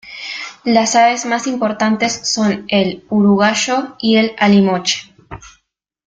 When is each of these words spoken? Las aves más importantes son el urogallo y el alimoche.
Las 0.63 0.95
aves 0.95 1.27
más 1.27 1.45
importantes 1.45 2.27
son 2.33 2.65
el 2.69 3.05
urogallo 3.09 3.97
y 3.99 4.17
el 4.17 4.31
alimoche. 4.39 5.13